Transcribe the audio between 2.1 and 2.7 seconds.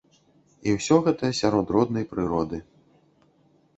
прыроды.